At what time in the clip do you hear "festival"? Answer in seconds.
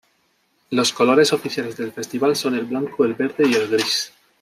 1.91-2.35